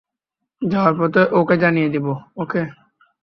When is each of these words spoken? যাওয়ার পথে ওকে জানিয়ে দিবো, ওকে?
যাওয়ার 0.61 0.93
পথে 0.99 1.21
ওকে 1.31 1.55
জানিয়ে 1.57 1.89
দিবো, 1.89 2.13
ওকে? 2.37 2.61